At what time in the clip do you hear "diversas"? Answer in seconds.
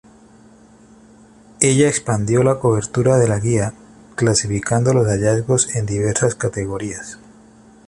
5.85-6.33